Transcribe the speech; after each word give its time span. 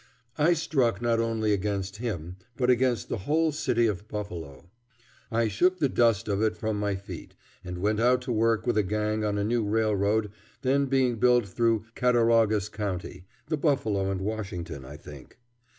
I 0.39 0.53
struck 0.53 0.99
not 0.99 1.19
only 1.19 1.53
against 1.53 1.97
him, 1.97 2.37
but 2.57 2.71
against 2.71 3.07
the 3.07 3.19
whole 3.19 3.51
city 3.51 3.85
of 3.85 4.07
Buffalo. 4.07 4.71
I 5.31 5.47
shook 5.47 5.77
the 5.77 5.89
dust 5.89 6.27
of 6.27 6.41
it 6.41 6.57
from 6.57 6.79
my 6.79 6.95
feet 6.95 7.35
and 7.63 7.77
went 7.77 7.99
out 7.99 8.23
to 8.23 8.31
work 8.31 8.65
with 8.65 8.79
a 8.79 8.81
gang 8.81 9.23
on 9.23 9.37
a 9.37 9.43
new 9.43 9.63
railroad 9.63 10.31
then 10.63 10.87
being 10.87 11.17
built 11.19 11.47
through 11.47 11.85
Cattaraugus 11.93 12.67
County 12.67 13.27
the 13.47 13.57
Buffalo 13.57 14.09
and 14.09 14.21
Washington, 14.21 14.85
I 14.85 14.97
think. 14.97 15.37